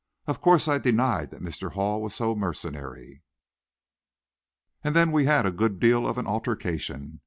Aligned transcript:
Of 0.25 0.41
course 0.41 0.67
I 0.67 0.79
denied 0.79 1.29
that 1.29 1.43
Mr. 1.43 1.73
Hall 1.73 2.01
was 2.01 2.15
so 2.15 2.33
mercenary, 2.33 3.21
and 4.83 4.95
then 4.95 5.11
we 5.11 5.25
had 5.25 5.45
a 5.45 5.51
good 5.51 5.79
deal 5.79 6.07
of 6.07 6.17
an 6.17 6.25
altercation. 6.25 7.19